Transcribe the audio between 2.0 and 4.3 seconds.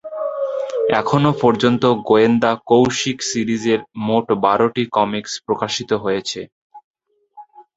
গোয়েন্দা কৌশিক সিরিজের মোট